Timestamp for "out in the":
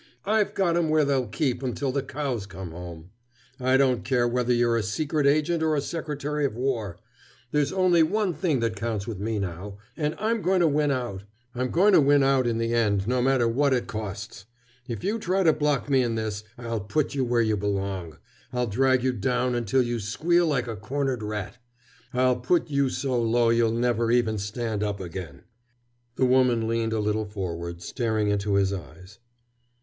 12.23-12.73